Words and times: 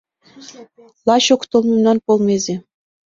Лач 1.07 1.25
ок 1.35 1.41
тол 1.49 1.63
мемнан 1.71 1.97
полмезе. 2.05 2.55